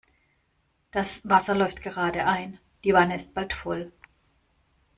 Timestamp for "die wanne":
2.83-3.15